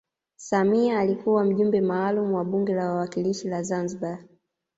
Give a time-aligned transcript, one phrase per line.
[0.35, 4.19] samia alikuwa mjumbe maalum wa bunge la wawakilishi la zanzibar